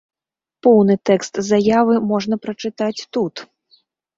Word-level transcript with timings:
Поўны 0.67 0.95
тэкст 1.09 1.33
заявы 1.49 1.95
можна 2.13 2.35
прачытаць 2.47 3.07
тут. 3.19 3.35